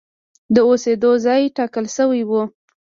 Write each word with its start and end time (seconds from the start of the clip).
د 0.55 0.57
اوسېدو 0.69 1.11
ځای 1.25 1.41
ټاکل 1.57 1.85
شوی 1.95 2.21
و. 2.29 2.31